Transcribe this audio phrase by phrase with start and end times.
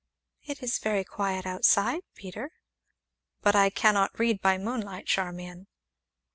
[0.41, 2.53] "It is very quiet outside, Peter."
[3.41, 5.67] "But I cannot read by moonlight, Charmian."